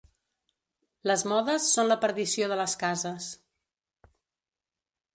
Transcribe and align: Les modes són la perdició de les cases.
Les 1.11 1.25
modes 1.33 1.69
són 1.75 1.91
la 1.93 1.99
perdició 2.07 2.49
de 2.53 2.59
les 2.65 2.75
cases. 2.87 3.31